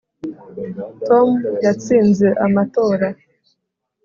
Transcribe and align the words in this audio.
tom 1.07 1.29
yatsinze 1.65 2.27
amatora 2.45 3.07